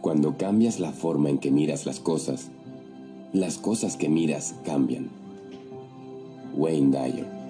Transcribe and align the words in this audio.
Cuando 0.00 0.36
cambias 0.36 0.80
la 0.80 0.92
forma 0.92 1.30
en 1.30 1.38
que 1.38 1.50
miras 1.50 1.86
las 1.86 2.00
cosas, 2.00 2.48
las 3.32 3.58
cosas 3.58 3.96
que 3.96 4.08
miras 4.08 4.54
cambian. 4.64 5.10
Wayne 6.56 6.90
Dyer 6.90 7.40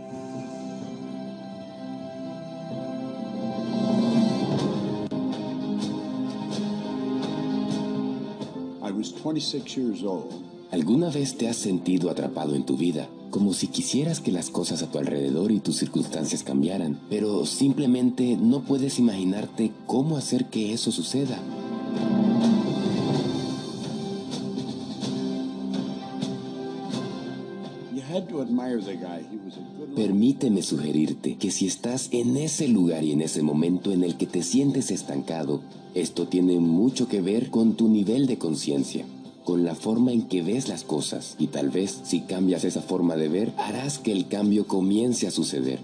¿Alguna 10.71 11.11
vez 11.11 11.37
te 11.37 11.49
has 11.49 11.57
sentido 11.57 12.11
atrapado 12.11 12.55
en 12.55 12.65
tu 12.65 12.77
vida, 12.77 13.09
como 13.31 13.55
si 13.55 13.69
quisieras 13.69 14.21
que 14.21 14.33
las 14.33 14.51
cosas 14.51 14.83
a 14.83 14.91
tu 14.91 14.99
alrededor 14.99 15.53
y 15.53 15.61
tus 15.61 15.77
circunstancias 15.77 16.43
cambiaran, 16.43 16.99
pero 17.09 17.47
simplemente 17.47 18.37
no 18.37 18.61
puedes 18.61 18.99
imaginarte 18.99 19.73
cómo 19.87 20.17
hacer 20.17 20.47
que 20.47 20.73
eso 20.73 20.93
suceda? 20.93 21.39
Permíteme 29.95 30.63
sugerirte 30.63 31.37
que 31.37 31.51
si 31.51 31.67
estás 31.67 32.09
en 32.13 32.37
ese 32.37 32.69
lugar 32.69 33.05
y 33.05 33.13
en 33.13 33.23
ese 33.23 33.43
momento 33.43 33.93
en 33.93 34.05
el 34.05 34.17
que 34.17 34.27
te 34.27 34.43
sientes 34.43 34.91
estancado, 34.91 35.61
esto 35.95 36.29
tiene 36.29 36.59
mucho 36.61 37.09
que 37.09 37.21
ver 37.21 37.51
con 37.51 37.75
tu 37.75 37.89
nivel 37.89 38.27
de 38.27 38.39
conciencia, 38.39 39.05
con 39.45 39.65
la 39.65 39.75
forma 39.75 40.13
en 40.13 40.23
que 40.29 40.43
ves 40.43 40.69
las 40.69 40.85
cosas. 40.85 41.35
Y 41.39 41.49
tal 41.49 41.71
vez 41.71 42.01
si 42.05 42.21
cambias 42.21 42.65
esa 42.65 42.83
forma 42.83 43.17
de 43.17 43.29
ver, 43.29 43.53
harás 43.57 43.99
que 43.99 44.13
el 44.13 44.29
cambio 44.29 44.67
comience 44.67 45.27
a 45.27 45.31
suceder. 45.31 45.81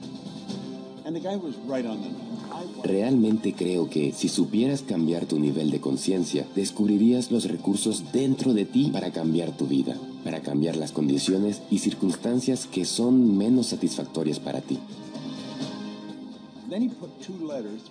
Realmente 2.83 3.52
creo 3.52 3.91
que 3.91 4.12
si 4.12 4.28
supieras 4.28 4.83
cambiar 4.83 5.27
tu 5.27 5.38
nivel 5.38 5.70
de 5.70 5.80
conciencia, 5.80 6.46
descubrirías 6.55 7.30
los 7.30 7.45
recursos 7.45 8.12
dentro 8.12 8.55
de 8.55 8.65
ti 8.65 8.90
para 8.93 9.10
cambiar 9.10 9.57
tu 9.57 9.66
vida, 9.66 9.96
para 10.24 10.40
cambiar 10.40 10.77
las 10.77 10.93
condiciones 10.93 11.62
y 11.71 11.79
circunstancias 11.79 12.66
que 12.66 12.84
son 12.84 13.37
menos 13.37 13.68
satisfactorias 13.68 14.40
para 14.40 14.60
ti. 14.60 14.79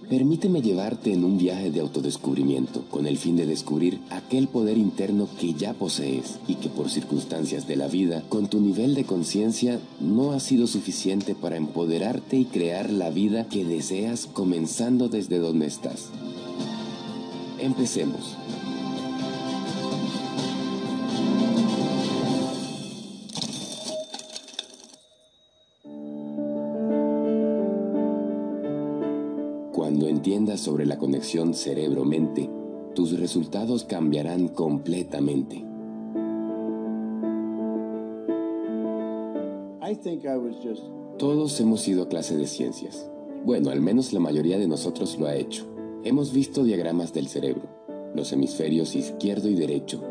Permíteme 0.09 0.61
llevarte 0.61 1.13
en 1.13 1.23
un 1.23 1.37
viaje 1.37 1.71
de 1.71 1.79
autodescubrimiento 1.79 2.83
con 2.89 3.07
el 3.07 3.17
fin 3.17 3.37
de 3.37 3.45
descubrir 3.45 3.99
aquel 4.09 4.47
poder 4.47 4.77
interno 4.77 5.29
que 5.39 5.53
ya 5.53 5.73
posees 5.73 6.39
y 6.47 6.55
que 6.55 6.69
por 6.69 6.89
circunstancias 6.89 7.67
de 7.67 7.77
la 7.77 7.87
vida, 7.87 8.23
con 8.27 8.47
tu 8.47 8.59
nivel 8.59 8.93
de 8.93 9.05
conciencia, 9.05 9.79
no 10.01 10.33
ha 10.33 10.39
sido 10.39 10.67
suficiente 10.67 11.35
para 11.35 11.55
empoderarte 11.55 12.37
y 12.37 12.45
crear 12.45 12.89
la 12.89 13.09
vida 13.09 13.47
que 13.47 13.63
deseas 13.63 14.25
comenzando 14.25 15.07
desde 15.07 15.39
donde 15.39 15.67
estás. 15.67 16.09
Empecemos. 17.59 18.35
Sobre 30.57 30.85
la 30.85 30.97
conexión 30.97 31.53
cerebro-mente, 31.53 32.49
tus 32.95 33.19
resultados 33.19 33.83
cambiarán 33.83 34.47
completamente. 34.47 35.65
Todos 41.19 41.59
hemos 41.59 41.87
ido 41.87 42.03
a 42.03 42.09
clase 42.09 42.37
de 42.37 42.47
ciencias. 42.47 43.11
Bueno, 43.43 43.69
al 43.69 43.81
menos 43.81 44.13
la 44.13 44.19
mayoría 44.19 44.57
de 44.57 44.67
nosotros 44.67 45.19
lo 45.19 45.27
ha 45.27 45.35
hecho. 45.35 45.67
Hemos 46.03 46.33
visto 46.33 46.63
diagramas 46.63 47.13
del 47.13 47.27
cerebro, 47.27 47.67
los 48.15 48.31
hemisferios 48.31 48.95
izquierdo 48.95 49.49
y 49.49 49.55
derecho, 49.55 50.01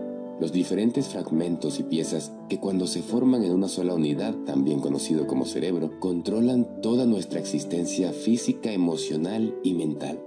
los 0.40 0.52
diferentes 0.52 1.08
fragmentos 1.08 1.80
y 1.80 1.84
piezas 1.84 2.32
que 2.48 2.60
cuando 2.60 2.86
se 2.86 3.02
forman 3.02 3.44
en 3.44 3.52
una 3.52 3.68
sola 3.68 3.94
unidad, 3.94 4.34
también 4.44 4.80
conocido 4.80 5.26
como 5.26 5.46
cerebro, 5.46 5.98
controlan 6.00 6.80
toda 6.82 7.06
nuestra 7.06 7.40
existencia 7.40 8.12
física, 8.12 8.72
emocional 8.72 9.54
y 9.62 9.74
mental. 9.74 10.20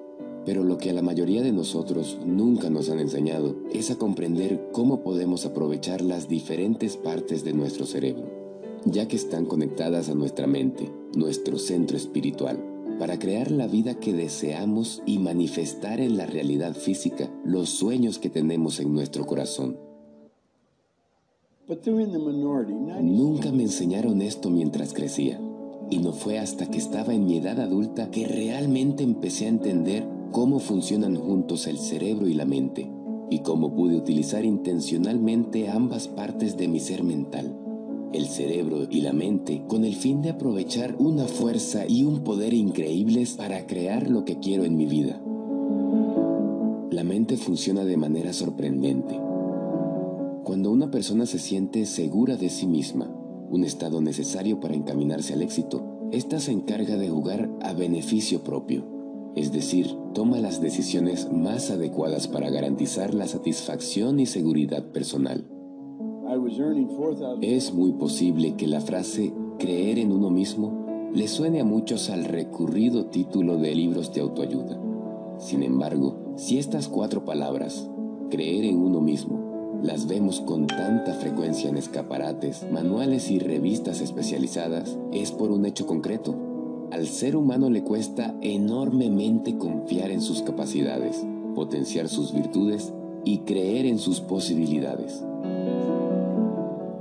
Pero 0.47 0.63
lo 0.63 0.77
que 0.77 0.89
a 0.89 0.93
la 0.93 1.01
mayoría 1.01 1.41
de 1.41 1.51
nosotros 1.51 2.17
nunca 2.25 2.69
nos 2.69 2.89
han 2.89 2.99
enseñado 2.99 3.57
es 3.73 3.91
a 3.91 3.97
comprender 3.97 4.69
cómo 4.71 5.01
podemos 5.03 5.45
aprovechar 5.45 5.99
las 5.99 6.29
diferentes 6.29 6.95
partes 6.95 7.43
de 7.43 7.51
nuestro 7.51 7.85
cerebro, 7.85 8.23
ya 8.85 9.09
que 9.09 9.17
están 9.17 9.45
conectadas 9.45 10.07
a 10.07 10.15
nuestra 10.15 10.47
mente, 10.47 10.89
nuestro 11.17 11.59
centro 11.59 11.97
espiritual, 11.97 12.63
para 12.97 13.19
crear 13.19 13.51
la 13.51 13.67
vida 13.67 13.95
que 13.95 14.13
deseamos 14.13 15.03
y 15.05 15.19
manifestar 15.19 15.99
en 15.99 16.15
la 16.15 16.25
realidad 16.25 16.73
física 16.75 17.29
los 17.43 17.67
sueños 17.67 18.17
que 18.17 18.29
tenemos 18.29 18.79
en 18.79 18.93
nuestro 18.93 19.25
corazón. 19.25 19.77
Nunca 23.01 23.51
me 23.51 23.63
enseñaron 23.63 24.21
esto 24.21 24.49
mientras 24.49 24.93
crecía, 24.93 25.41
y 25.89 25.99
no 25.99 26.13
fue 26.13 26.39
hasta 26.39 26.71
que 26.71 26.77
estaba 26.77 27.13
en 27.13 27.25
mi 27.25 27.35
edad 27.35 27.59
adulta 27.59 28.09
que 28.11 28.25
realmente 28.25 29.03
empecé 29.03 29.47
a 29.47 29.49
entender 29.49 30.16
cómo 30.31 30.59
funcionan 30.59 31.15
juntos 31.15 31.67
el 31.67 31.77
cerebro 31.77 32.27
y 32.27 32.33
la 32.33 32.45
mente, 32.45 32.91
y 33.29 33.39
cómo 33.39 33.73
pude 33.75 33.95
utilizar 33.95 34.45
intencionalmente 34.45 35.69
ambas 35.69 36.07
partes 36.07 36.57
de 36.57 36.67
mi 36.67 36.79
ser 36.79 37.03
mental, 37.03 37.57
el 38.13 38.27
cerebro 38.27 38.88
y 38.89 39.01
la 39.01 39.13
mente, 39.13 39.63
con 39.67 39.83
el 39.83 39.95
fin 39.95 40.21
de 40.21 40.29
aprovechar 40.29 40.95
una 40.99 41.25
fuerza 41.25 41.85
y 41.88 42.03
un 42.03 42.23
poder 42.23 42.53
increíbles 42.53 43.33
para 43.33 43.65
crear 43.67 44.09
lo 44.09 44.25
que 44.25 44.39
quiero 44.39 44.63
en 44.63 44.77
mi 44.77 44.85
vida. 44.85 45.21
La 46.91 47.03
mente 47.03 47.38
funciona 47.38 47.85
de 47.85 47.97
manera 47.97 48.33
sorprendente 48.33 49.19
cuando 50.47 50.71
una 50.71 50.89
persona 50.89 51.25
se 51.25 51.39
siente 51.39 51.85
segura 51.85 52.38
de 52.38 52.49
sí 52.49 52.67
misma, 52.67 53.13
un 53.49 53.65
estado 53.65 53.99
necesario 53.99 54.61
para 54.61 54.75
encaminarse 54.75 55.33
al 55.33 55.41
éxito, 55.41 56.07
ésta 56.13 56.39
se 56.39 56.53
encarga 56.53 56.95
de 56.95 57.09
jugar 57.09 57.49
a 57.61 57.73
beneficio 57.73 58.45
propio, 58.45 58.85
es 59.37 59.51
decir, 59.51 59.95
toma 60.13 60.39
las 60.39 60.61
decisiones 60.61 61.31
más 61.31 61.69
adecuadas 61.69 62.27
para 62.27 62.49
garantizar 62.49 63.13
la 63.13 63.27
satisfacción 63.27 64.19
y 64.19 64.25
seguridad 64.25 64.91
personal. 64.91 65.47
Es 67.41 67.71
muy 67.73 67.93
posible 67.93 68.55
que 68.55 68.65
la 68.65 68.81
frase 68.81 69.33
creer 69.59 69.99
en 69.99 70.11
uno 70.11 70.31
mismo 70.31 71.09
le 71.13 71.27
suene 71.27 71.61
a 71.61 71.65
muchos 71.65 72.09
al 72.09 72.25
recurrido 72.25 73.05
título 73.05 73.57
de 73.57 73.75
libros 73.75 74.11
de 74.13 74.21
autoayuda. 74.21 74.81
Sin 75.37 75.61
embargo, 75.61 76.33
si 76.35 76.57
estas 76.57 76.87
cuatro 76.87 77.23
palabras, 77.23 77.89
creer 78.31 78.65
en 78.65 78.77
uno 78.77 79.01
mismo, 79.01 79.79
las 79.83 80.07
vemos 80.07 80.41
con 80.41 80.65
tanta 80.65 81.13
frecuencia 81.13 81.69
en 81.69 81.77
escaparates, 81.77 82.65
manuales 82.71 83.29
y 83.29 83.37
revistas 83.37 84.01
especializadas, 84.01 84.97
es 85.13 85.31
por 85.31 85.51
un 85.51 85.67
hecho 85.67 85.85
concreto. 85.85 86.35
Al 86.91 87.05
ser 87.05 87.35
humano 87.35 87.69
le 87.69 87.83
cuesta 87.83 88.33
enormemente 88.41 89.57
confiar 89.57 90.09
en 90.09 90.21
sus 90.21 90.41
capacidades, 90.41 91.25
potenciar 91.53 92.07
sus 92.07 92.33
virtudes 92.33 92.93
y 93.25 93.39
creer 93.39 93.85
en 93.85 93.99
sus 93.99 94.21
posibilidades. 94.21 95.21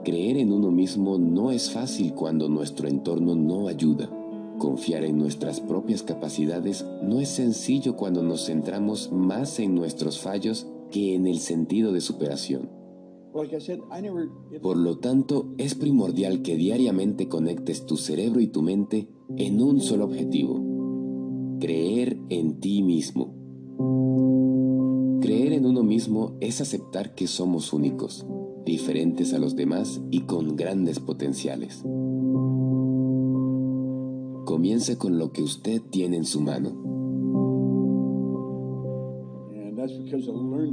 Creer 0.02 0.38
en 0.38 0.52
uno 0.52 0.72
mismo 0.72 1.18
no 1.18 1.52
es 1.52 1.70
fácil 1.70 2.14
cuando 2.14 2.48
nuestro 2.48 2.88
entorno 2.88 3.36
no 3.36 3.68
ayuda. 3.68 4.10
Confiar 4.58 5.04
en 5.04 5.18
nuestras 5.18 5.60
propias 5.60 6.02
capacidades 6.02 6.84
no 7.02 7.20
es 7.20 7.28
sencillo 7.28 7.96
cuando 7.96 8.24
nos 8.24 8.46
centramos 8.46 9.12
más 9.12 9.60
en 9.60 9.76
nuestros 9.76 10.18
fallos 10.18 10.66
que 10.90 11.14
en 11.14 11.28
el 11.28 11.38
sentido 11.38 11.92
de 11.92 12.00
superación. 12.00 12.85
Por 14.62 14.76
lo 14.76 14.98
tanto, 14.98 15.52
es 15.58 15.74
primordial 15.74 16.42
que 16.42 16.56
diariamente 16.56 17.28
conectes 17.28 17.86
tu 17.86 17.96
cerebro 17.96 18.40
y 18.40 18.46
tu 18.48 18.62
mente 18.62 19.08
en 19.36 19.62
un 19.62 19.80
solo 19.80 20.04
objetivo, 20.04 20.60
creer 21.60 22.18
en 22.28 22.60
ti 22.60 22.82
mismo. 22.82 23.34
Creer 25.20 25.52
en 25.52 25.66
uno 25.66 25.82
mismo 25.82 26.36
es 26.40 26.60
aceptar 26.60 27.14
que 27.14 27.26
somos 27.26 27.72
únicos, 27.72 28.26
diferentes 28.64 29.34
a 29.34 29.38
los 29.38 29.56
demás 29.56 30.00
y 30.10 30.20
con 30.20 30.56
grandes 30.56 31.00
potenciales. 31.00 31.82
Comience 34.44 34.96
con 34.96 35.18
lo 35.18 35.32
que 35.32 35.42
usted 35.42 35.82
tiene 35.90 36.16
en 36.16 36.24
su 36.24 36.40
mano 36.40 36.96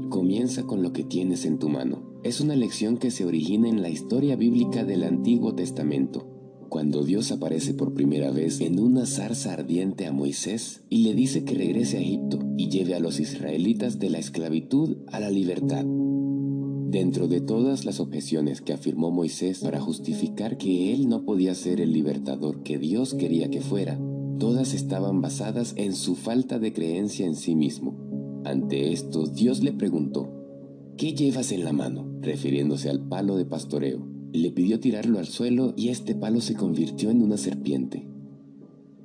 Comienza 0.10 0.64
con 0.64 0.82
lo 0.82 0.94
que 0.94 1.04
tienes 1.04 1.46
en 1.46 1.60
tu 1.60 1.70
mano. 1.70 2.13
Es 2.24 2.40
una 2.40 2.56
lección 2.56 2.98
que 2.98 3.12
se 3.12 3.26
origina 3.26 3.68
en 3.68 3.82
la 3.82 3.90
historia 3.90 4.38
bíblica 4.38 4.86
del 4.86 5.04
Antiguo 5.04 5.56
Testamento, 5.56 6.26
cuando 6.70 7.04
Dios 7.04 7.32
aparece 7.34 7.74
por 7.74 7.94
primera 7.94 8.32
vez 8.32 8.62
en 8.62 8.80
una 8.80 9.06
zarza 9.06 9.52
ardiente 9.52 10.06
a 10.06 10.14
Moisés 10.14 10.84
y 10.90 11.04
le 11.04 11.14
dice 11.14 11.44
que 11.44 11.56
regrese 11.56 11.98
a 11.98 12.00
Egipto 12.00 12.40
y 12.58 12.70
lleve 12.70 12.96
a 12.96 13.00
los 13.00 13.20
israelitas 13.20 14.00
de 14.00 14.10
la 14.10 14.20
esclavitud 14.20 15.00
a 15.12 15.20
la 15.20 15.30
libertad. 15.30 15.86
Dentro 15.86 17.28
de 17.28 17.42
todas 17.42 17.84
las 17.84 18.00
objeciones 18.00 18.62
que 18.62 18.72
afirmó 18.72 19.12
Moisés 19.12 19.60
para 19.60 19.82
justificar 19.82 20.58
que 20.58 20.94
él 20.94 21.10
no 21.10 21.26
podía 21.26 21.54
ser 21.56 21.82
el 21.82 21.92
libertador 21.92 22.64
que 22.64 22.78
Dios 22.78 23.16
quería 23.16 23.50
que 23.50 23.60
fuera, 23.60 24.00
todas 24.40 24.74
estaban 24.74 25.20
basadas 25.20 25.74
en 25.76 25.94
su 25.94 26.16
falta 26.16 26.58
de 26.58 26.72
creencia 26.72 27.26
en 27.26 27.36
sí 27.36 27.56
mismo 27.56 28.04
ante 28.46 28.92
esto, 28.92 29.26
Dios 29.26 29.64
le 29.64 29.72
preguntó, 29.72 30.43
¿qué 30.98 31.14
llevas 31.14 31.52
en 31.52 31.64
la 31.64 31.74
mano? 31.74 32.08
refiriéndose 32.22 32.90
al 32.90 33.02
palo 33.02 33.36
de 33.36 33.46
pastoreo. 33.46 34.08
Le 34.32 34.52
pidió 34.52 34.80
tirarlo 34.80 35.20
al 35.20 35.28
suelo 35.28 35.74
y 35.76 35.90
este 35.90 36.16
palo 36.16 36.42
se 36.42 36.56
convirtió 36.56 37.12
en 37.12 37.22
una 37.22 37.38
serpiente. 37.38 38.08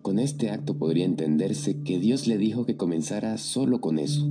Con 0.02 0.18
este 0.18 0.50
acto 0.50 0.78
podría 0.78 1.04
entenderse 1.04 1.82
que 1.82 1.98
Dios 1.98 2.26
le 2.26 2.38
dijo 2.38 2.64
que 2.64 2.76
comenzara 2.76 3.36
solo 3.36 3.80
con 3.80 3.98
eso. 3.98 4.26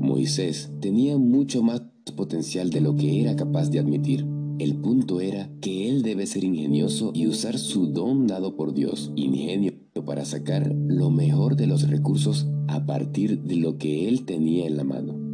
Moisés 0.00 0.72
tenía 0.80 1.16
mucho 1.16 1.62
más 1.62 1.82
potencial 2.16 2.70
de 2.70 2.80
lo 2.80 2.96
que 2.96 3.20
era 3.20 3.36
capaz 3.36 3.70
de 3.70 3.78
admitir. 3.78 4.26
El 4.58 4.76
punto 4.76 5.20
era 5.20 5.50
que 5.60 5.88
él 5.88 6.02
debe 6.02 6.26
ser 6.26 6.44
ingenioso 6.44 7.12
y 7.14 7.26
usar 7.26 7.58
su 7.58 7.88
don 7.88 8.26
dado 8.26 8.56
por 8.56 8.74
Dios, 8.74 9.12
ingenio 9.16 9.72
para 10.04 10.24
sacar 10.24 10.74
lo 10.74 11.10
mejor 11.10 11.56
de 11.56 11.66
los 11.66 11.88
recursos 11.88 12.46
a 12.68 12.86
partir 12.86 13.42
de 13.42 13.56
lo 13.56 13.78
que 13.78 14.08
él 14.08 14.24
tenía 14.24 14.66
en 14.66 14.76
la 14.76 14.84
mano. 14.84 15.25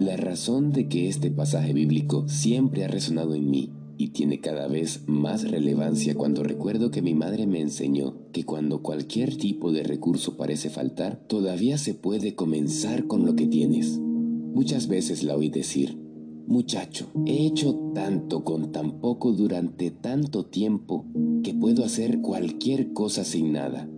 La 0.00 0.16
razón 0.16 0.72
de 0.72 0.88
que 0.88 1.08
este 1.08 1.30
pasaje 1.30 1.72
bíblico 1.72 2.28
siempre 2.28 2.84
ha 2.84 2.88
resonado 2.88 3.34
en 3.34 3.50
mí 3.50 3.70
y 3.96 4.08
tiene 4.08 4.40
cada 4.40 4.66
vez 4.66 5.02
más 5.06 5.48
relevancia 5.50 6.14
cuando 6.14 6.42
recuerdo 6.42 6.90
que 6.90 7.02
mi 7.02 7.14
madre 7.14 7.46
me 7.46 7.60
enseñó 7.60 8.16
que 8.32 8.44
cuando 8.44 8.82
cualquier 8.82 9.36
tipo 9.36 9.72
de 9.72 9.84
recurso 9.84 10.36
parece 10.36 10.68
faltar, 10.68 11.22
todavía 11.28 11.78
se 11.78 11.94
puede 11.94 12.34
comenzar 12.34 13.06
con 13.06 13.24
lo 13.24 13.36
que 13.36 13.46
tienes. 13.46 13.98
Muchas 13.98 14.88
veces 14.88 15.22
la 15.22 15.36
oí 15.36 15.48
decir, 15.48 15.98
Muchacho, 16.46 17.06
he 17.24 17.46
hecho 17.46 17.74
tanto 17.94 18.44
con 18.44 18.70
tan 18.70 19.00
poco 19.00 19.32
durante 19.32 19.90
tanto 19.90 20.44
tiempo 20.44 21.06
que 21.42 21.54
puedo 21.54 21.84
hacer 21.84 22.20
cualquier 22.20 22.92
cosa 22.92 23.24
sin 23.24 23.52
nada. 23.52 23.88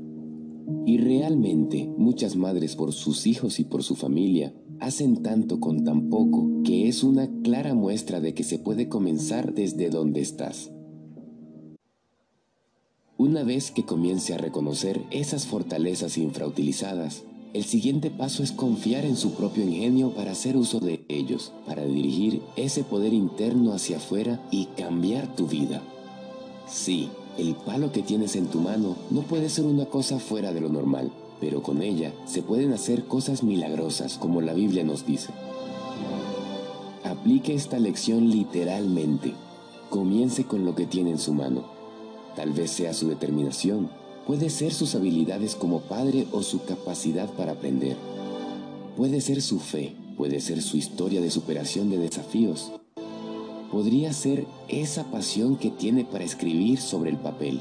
Y 0.87 0.99
realmente 0.99 1.93
muchas 1.99 2.37
madres 2.37 2.77
por 2.77 2.93
sus 2.93 3.27
hijos 3.27 3.59
y 3.59 3.65
por 3.65 3.83
su 3.83 3.97
familia 3.97 4.55
hacen 4.81 5.23
tanto 5.23 5.61
con 5.61 5.85
tan 5.85 6.09
poco 6.09 6.63
que 6.65 6.89
es 6.89 7.03
una 7.03 7.29
clara 7.43 7.75
muestra 7.75 8.21
de 8.21 8.35
que 8.35 8.45
se 8.45 8.59
puede 8.59 8.89
comenzar 8.89 9.55
desde 9.55 9.91
donde 9.91 10.21
estás. 10.21 10.71
Una 13.19 13.45
vez 13.45 13.71
que 13.71 13.85
comience 13.85 14.35
a 14.35 14.39
reconocer 14.39 15.03
esas 15.11 15.47
fortalezas 15.47 16.19
infrautilizadas, 16.19 17.25
el 17.55 17.65
siguiente 17.65 18.11
paso 18.11 18.43
es 18.43 18.53
confiar 18.53 19.07
en 19.07 19.17
su 19.17 19.33
propio 19.33 19.65
ingenio 19.65 20.11
para 20.11 20.33
hacer 20.33 20.59
uso 20.59 20.81
de 20.81 21.07
ellos, 21.09 21.53
para 21.67 21.87
dirigir 21.87 22.43
ese 22.57 22.85
poder 22.85 23.15
interno 23.15 23.73
hacia 23.73 23.97
afuera 23.97 24.47
y 24.51 24.67
cambiar 24.77 25.35
tu 25.35 25.47
vida. 25.47 25.83
Sí, 26.69 27.09
el 27.39 27.55
palo 27.55 27.93
que 27.93 28.03
tienes 28.03 28.37
en 28.37 28.49
tu 28.49 28.61
mano 28.61 28.97
no 29.11 29.23
puede 29.23 29.49
ser 29.49 29.65
una 29.65 29.87
cosa 29.87 30.19
fuera 30.19 30.53
de 30.53 30.61
lo 30.61 30.69
normal, 30.69 31.11
pero 31.41 31.63
con 31.63 31.83
ella 31.83 32.13
se 32.27 32.43
pueden 32.43 32.73
hacer 32.73 33.05
cosas 33.05 33.43
milagrosas 33.43 34.19
como 34.19 34.41
la 34.41 34.55
Biblia 34.55 34.85
nos 34.85 35.07
dice. 35.07 35.33
Aplique 37.05 37.55
esta 37.55 37.79
lección 37.79 38.31
literalmente. 38.31 39.33
Comience 39.91 40.45
con 40.45 40.65
lo 40.65 40.75
que 40.75 40.87
tiene 40.87 41.11
en 41.11 41.19
su 41.19 41.33
mano. 41.35 41.65
Tal 42.35 42.53
vez 42.53 42.71
sea 42.71 42.93
su 42.93 43.09
determinación, 43.09 43.89
Puede 44.27 44.51
ser 44.51 44.75
sus 44.75 44.97
habilidades 44.97 45.55
como 45.55 45.83
padre 45.83 46.27
o 46.33 46.43
su 46.43 46.65
capacidad 46.65 47.31
para 47.35 47.53
aprender. 47.53 47.97
Puede 48.97 49.21
ser 49.21 49.41
su 49.41 49.61
fe, 49.61 49.95
puede 50.17 50.41
ser 50.41 50.63
su 50.63 50.77
historia 50.77 51.21
de 51.21 51.31
superación 51.31 51.91
de 51.91 51.99
desafíos. 51.99 52.73
Podría 53.71 54.13
ser 54.13 54.45
esa 54.67 55.05
pasión 55.13 55.57
que 55.57 55.71
tiene 55.71 56.05
para 56.05 56.25
escribir 56.25 56.81
sobre 56.81 57.11
el 57.11 57.19
papel. 57.19 57.61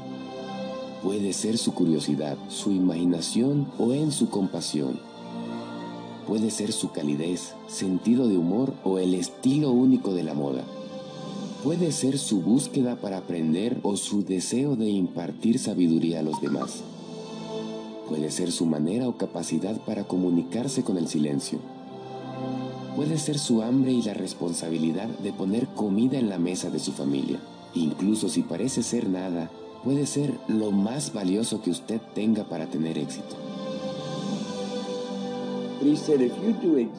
Puede 1.06 1.32
ser 1.32 1.56
su 1.56 1.72
curiosidad, 1.72 2.36
su 2.48 2.72
imaginación 2.72 3.68
o 3.78 3.92
en 3.92 4.10
su 4.10 4.28
compasión. 4.28 4.98
Puede 6.26 6.50
ser 6.50 6.72
su 6.72 6.90
calidez, 6.90 7.54
sentido 7.68 8.26
de 8.26 8.36
humor 8.36 8.74
o 8.82 8.98
el 8.98 9.14
estilo 9.14 9.70
único 9.70 10.14
de 10.14 10.24
la 10.24 10.34
moda. 10.34 10.64
Puede 11.62 11.92
ser 11.92 12.18
su 12.18 12.40
búsqueda 12.40 12.96
para 12.96 13.18
aprender 13.18 13.78
o 13.84 13.96
su 13.96 14.24
deseo 14.24 14.74
de 14.74 14.88
impartir 14.88 15.60
sabiduría 15.60 16.18
a 16.18 16.22
los 16.24 16.40
demás. 16.40 16.82
Puede 18.08 18.32
ser 18.32 18.50
su 18.50 18.66
manera 18.66 19.06
o 19.06 19.16
capacidad 19.16 19.80
para 19.82 20.08
comunicarse 20.08 20.82
con 20.82 20.98
el 20.98 21.06
silencio. 21.06 21.60
Puede 22.96 23.16
ser 23.18 23.38
su 23.38 23.62
hambre 23.62 23.92
y 23.92 24.02
la 24.02 24.14
responsabilidad 24.14 25.06
de 25.20 25.32
poner 25.32 25.68
comida 25.68 26.18
en 26.18 26.28
la 26.28 26.40
mesa 26.40 26.68
de 26.68 26.80
su 26.80 26.90
familia. 26.90 27.38
Incluso 27.76 28.28
si 28.28 28.42
parece 28.42 28.82
ser 28.82 29.08
nada, 29.08 29.52
puede 29.86 30.04
ser 30.04 30.34
lo 30.48 30.70
más 30.70 31.14
valioso 31.14 31.62
que 31.62 31.70
usted 31.70 32.02
tenga 32.14 32.44
para 32.44 32.66
tener 32.66 32.98
éxito. 32.98 33.36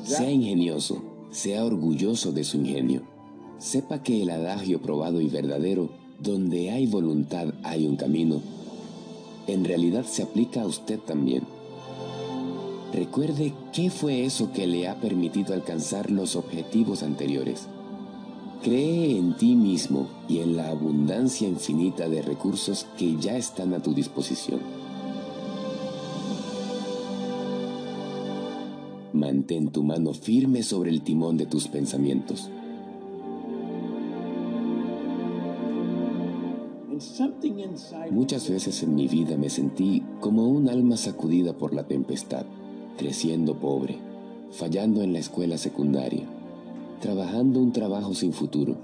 Sea 0.04 0.32
ingenioso, 0.32 1.04
sea 1.30 1.64
orgulloso 1.64 2.32
de 2.32 2.44
su 2.44 2.58
ingenio 2.58 3.04
sepa 3.58 4.04
que 4.04 4.22
el 4.22 4.30
adagio 4.30 4.82
probado 4.82 5.22
y 5.22 5.30
verdadero, 5.30 5.90
donde 6.20 6.72
hay 6.72 6.88
voluntad 6.88 7.54
hay 7.64 7.88
un 7.88 7.96
camino, 7.96 8.42
en 9.48 9.66
realidad 9.66 10.06
se 10.06 10.24
aplica 10.24 10.62
a 10.62 10.68
usted 10.68 11.00
también. 11.00 11.44
Recuerde 12.94 13.54
qué 13.74 13.90
fue 13.90 14.26
eso 14.26 14.52
que 14.54 14.66
le 14.68 14.88
ha 14.88 15.00
permitido 15.00 15.54
alcanzar 15.54 16.10
los 16.10 16.36
objetivos 16.36 17.04
anteriores. 17.04 17.68
Cree 18.64 19.18
en 19.18 19.38
ti 19.38 19.56
mismo 19.56 20.08
y 20.28 20.40
en 20.40 20.58
la 20.58 20.70
abundancia 20.70 21.48
infinita 21.48 22.10
de 22.10 22.22
recursos 22.22 22.88
que 22.98 23.16
ya 23.18 23.38
están 23.38 23.74
a 23.74 23.80
tu 23.82 23.94
disposición. 23.94 24.60
Mantén 29.14 29.72
tu 29.72 29.84
mano 29.84 30.14
firme 30.14 30.64
sobre 30.64 30.90
el 30.90 31.02
timón 31.02 31.38
de 31.38 31.46
tus 31.46 31.68
pensamientos. 31.68 32.50
Muchas 38.12 38.50
veces 38.50 38.84
en 38.84 38.96
mi 38.96 39.08
vida 39.08 39.38
me 39.38 39.50
sentí 39.50 40.04
como 40.20 40.48
un 40.48 40.68
alma 40.68 40.98
sacudida 40.98 41.54
por 41.54 41.74
la 41.74 41.88
tempestad, 41.88 42.46
creciendo 42.98 43.56
pobre, 43.56 43.98
fallando 44.52 45.04
en 45.04 45.14
la 45.14 45.20
escuela 45.20 45.58
secundaria, 45.58 46.26
trabajando 47.00 47.60
un 47.60 47.72
trabajo 47.72 48.14
sin 48.14 48.34
futuro. 48.34 48.76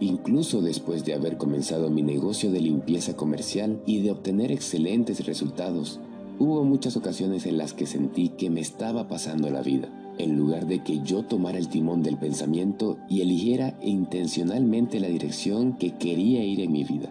Incluso 0.00 0.60
después 0.60 1.04
de 1.04 1.14
haber 1.14 1.36
comenzado 1.36 1.90
mi 1.90 2.02
negocio 2.02 2.50
de 2.50 2.60
limpieza 2.60 3.16
comercial 3.16 3.80
y 3.86 4.00
de 4.02 4.10
obtener 4.10 4.52
excelentes 4.52 5.24
resultados, 5.24 6.00
hubo 6.38 6.64
muchas 6.64 6.96
ocasiones 6.96 7.46
en 7.46 7.56
las 7.56 7.72
que 7.72 7.86
sentí 7.86 8.28
que 8.28 8.50
me 8.50 8.60
estaba 8.60 9.08
pasando 9.08 9.50
la 9.50 9.62
vida, 9.62 9.88
en 10.18 10.36
lugar 10.36 10.66
de 10.66 10.82
que 10.82 11.00
yo 11.02 11.22
tomara 11.22 11.58
el 11.58 11.68
timón 11.68 12.02
del 12.02 12.18
pensamiento 12.18 12.98
y 13.08 13.22
eligiera 13.22 13.78
intencionalmente 13.82 15.00
la 15.00 15.08
dirección 15.08 15.78
que 15.78 15.92
quería 15.92 16.44
ir 16.44 16.60
en 16.60 16.72
mi 16.72 16.84
vida. 16.84 17.08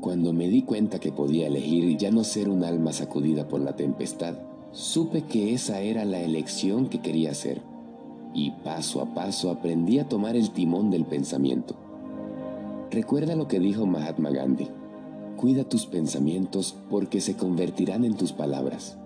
Cuando 0.00 0.32
me 0.32 0.48
di 0.48 0.62
cuenta 0.62 0.98
que 0.98 1.12
podía 1.12 1.46
elegir 1.46 1.96
ya 1.96 2.10
no 2.10 2.24
ser 2.24 2.48
un 2.48 2.64
alma 2.64 2.92
sacudida 2.92 3.46
por 3.46 3.60
la 3.60 3.76
tempestad, 3.76 4.34
supe 4.72 5.22
que 5.22 5.52
esa 5.54 5.80
era 5.80 6.04
la 6.04 6.20
elección 6.20 6.88
que 6.88 7.00
quería 7.00 7.30
hacer. 7.30 7.62
Y 8.32 8.52
paso 8.52 9.00
a 9.00 9.14
paso 9.14 9.50
aprendí 9.50 9.98
a 9.98 10.08
tomar 10.08 10.36
el 10.36 10.50
timón 10.50 10.90
del 10.90 11.04
pensamiento. 11.04 11.74
Recuerda 12.90 13.36
lo 13.36 13.48
que 13.48 13.60
dijo 13.60 13.86
Mahatma 13.86 14.30
Gandhi. 14.30 14.68
Cuida 15.36 15.64
tus 15.64 15.86
pensamientos 15.86 16.74
porque 16.90 17.20
se 17.20 17.34
convertirán 17.34 18.04
en 18.04 18.14
tus 18.14 18.32
palabras. 18.32 18.98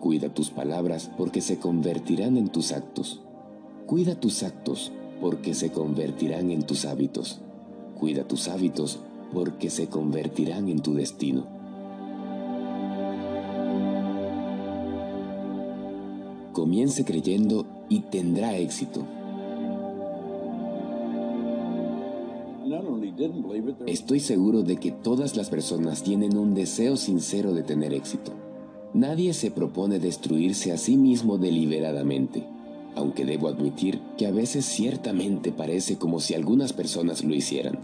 Cuida 0.00 0.28
tus 0.28 0.50
palabras 0.50 1.10
porque 1.16 1.40
se 1.40 1.58
convertirán 1.58 2.36
en 2.36 2.48
tus 2.48 2.72
actos. 2.72 3.20
Cuida 3.86 4.14
tus 4.14 4.42
actos 4.42 4.92
porque 5.20 5.54
se 5.54 5.70
convertirán 5.70 6.50
en 6.50 6.62
tus 6.62 6.84
hábitos. 6.84 7.40
Cuida 7.98 8.24
tus 8.24 8.48
hábitos 8.48 8.98
porque 9.32 9.70
se 9.70 9.88
convertirán 9.88 10.68
en 10.68 10.80
tu 10.80 10.94
destino. 10.94 11.53
Comience 16.54 17.04
creyendo 17.04 17.66
y 17.90 18.00
tendrá 18.00 18.56
éxito. 18.56 19.04
Estoy 23.86 24.20
seguro 24.20 24.62
de 24.62 24.76
que 24.78 24.90
todas 24.90 25.36
las 25.36 25.50
personas 25.50 26.02
tienen 26.02 26.38
un 26.38 26.54
deseo 26.54 26.96
sincero 26.96 27.52
de 27.52 27.62
tener 27.62 27.92
éxito. 27.92 28.32
Nadie 28.94 29.34
se 29.34 29.50
propone 29.50 29.98
destruirse 29.98 30.72
a 30.72 30.78
sí 30.78 30.96
mismo 30.96 31.36
deliberadamente, 31.36 32.46
aunque 32.94 33.24
debo 33.24 33.48
admitir 33.48 34.00
que 34.16 34.26
a 34.26 34.30
veces 34.30 34.64
ciertamente 34.64 35.52
parece 35.52 35.98
como 35.98 36.20
si 36.20 36.34
algunas 36.34 36.72
personas 36.72 37.22
lo 37.24 37.34
hicieran. 37.34 37.78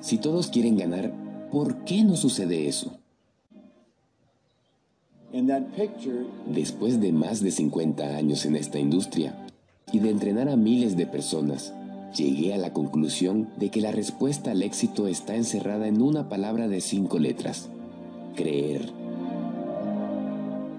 Si 0.00 0.18
todos 0.18 0.48
quieren 0.48 0.76
ganar, 0.76 1.12
¿por 1.50 1.84
qué 1.84 2.04
no 2.04 2.16
sucede 2.16 2.68
eso? 2.68 3.01
Después 6.46 7.00
de 7.00 7.12
más 7.12 7.42
de 7.42 7.50
50 7.50 8.16
años 8.16 8.44
en 8.44 8.54
esta 8.54 8.78
industria 8.78 9.34
y 9.90 9.98
de 9.98 10.10
entrenar 10.10 10.50
a 10.50 10.56
miles 10.56 10.96
de 10.96 11.06
personas, 11.06 11.72
llegué 12.14 12.52
a 12.52 12.58
la 12.58 12.74
conclusión 12.74 13.48
de 13.56 13.70
que 13.70 13.80
la 13.80 13.92
respuesta 13.92 14.50
al 14.50 14.62
éxito 14.62 15.06
está 15.06 15.34
encerrada 15.34 15.88
en 15.88 16.02
una 16.02 16.28
palabra 16.28 16.68
de 16.68 16.82
cinco 16.82 17.18
letras, 17.18 17.70
creer. 18.36 18.90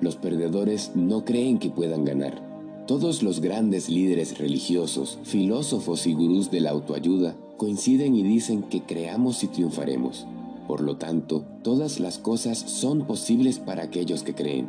Los 0.01 0.17
perdedores 0.17 0.91
no 0.93 1.25
creen 1.25 1.57
que 1.57 1.69
puedan 1.69 2.05
ganar. 2.05 2.39
Todos 2.85 3.23
los 3.23 3.39
grandes 3.39 3.89
líderes 3.89 4.37
religiosos, 4.37 5.17
filósofos 5.23 6.05
y 6.05 6.13
gurús 6.13 6.51
de 6.51 6.59
la 6.59 6.71
autoayuda 6.71 7.35
coinciden 7.57 8.13
y 8.15 8.21
dicen 8.23 8.63
que 8.63 8.81
creamos 8.81 9.43
y 9.43 9.47
triunfaremos. 9.47 10.27
Por 10.67 10.81
lo 10.81 10.97
tanto, 10.97 11.43
todas 11.63 11.99
las 11.99 12.17
cosas 12.17 12.57
son 12.57 13.05
posibles 13.05 13.59
para 13.59 13.83
aquellos 13.83 14.23
que 14.23 14.33
creen. 14.33 14.67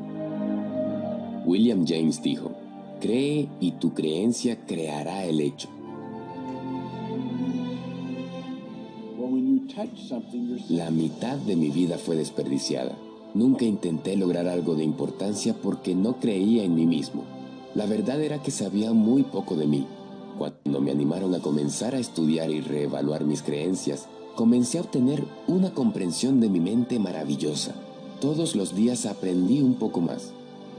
William 1.46 1.86
James 1.86 2.22
dijo, 2.22 2.52
cree 3.00 3.48
y 3.60 3.72
tu 3.72 3.94
creencia 3.94 4.64
creará 4.66 5.24
el 5.24 5.40
hecho. 5.40 5.68
La 10.68 10.90
mitad 10.90 11.36
de 11.38 11.56
mi 11.56 11.70
vida 11.70 11.98
fue 11.98 12.16
desperdiciada. 12.16 12.96
Nunca 13.34 13.64
intenté 13.64 14.16
lograr 14.16 14.46
algo 14.46 14.74
de 14.74 14.84
importancia 14.84 15.54
porque 15.60 15.94
no 15.94 16.20
creía 16.20 16.64
en 16.64 16.74
mí 16.74 16.86
mismo. 16.86 17.24
La 17.74 17.86
verdad 17.86 18.22
era 18.22 18.42
que 18.42 18.50
sabía 18.50 18.92
muy 18.92 19.24
poco 19.24 19.56
de 19.56 19.66
mí. 19.66 19.86
Cuando 20.38 20.80
me 20.80 20.92
animaron 20.92 21.34
a 21.34 21.40
comenzar 21.40 21.94
a 21.94 21.98
estudiar 21.98 22.50
y 22.50 22.60
reevaluar 22.60 23.24
mis 23.24 23.42
creencias, 23.42 24.06
comencé 24.34 24.78
a 24.78 24.82
obtener 24.82 25.24
una 25.46 25.72
comprensión 25.72 26.40
de 26.40 26.48
mi 26.48 26.60
mente 26.60 26.98
maravillosa. 26.98 27.74
Todos 28.20 28.56
los 28.56 28.74
días 28.74 29.06
aprendí 29.06 29.60
un 29.62 29.74
poco 29.74 30.00
más, 30.00 30.32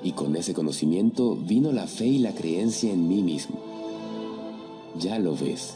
y 0.04 0.12
con 0.12 0.36
ese 0.36 0.54
conocimiento 0.54 1.36
vino 1.36 1.72
la 1.72 1.88
fe 1.88 2.08
y 2.08 2.18
la 2.20 2.34
creencia 2.34 2.92
en 2.92 3.08
mí 3.08 3.22
mismo. 3.22 3.58
Ya 5.00 5.20
lo 5.20 5.36
ves, 5.36 5.76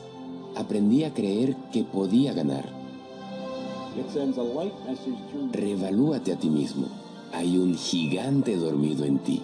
aprendí 0.55 1.03
a 1.03 1.13
creer 1.13 1.55
que 1.71 1.83
podía 1.83 2.33
ganar 2.33 2.79
Revalúate 5.51 6.31
a 6.31 6.35
ti 6.37 6.49
mismo. 6.49 6.87
Hay 7.33 7.57
un 7.57 7.75
gigante 7.75 8.55
dormido 8.55 9.05
en 9.05 9.19
ti. 9.19 9.41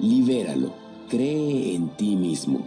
Libéralo. 0.00 0.72
Cree 1.08 1.74
en 1.74 1.88
ti 1.96 2.16
mismo. 2.16 2.60